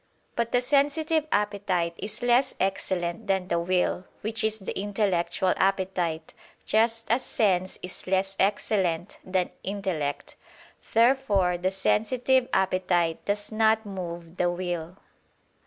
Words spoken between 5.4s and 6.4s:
appetite;